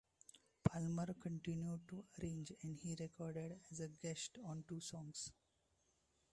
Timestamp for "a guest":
3.81-4.39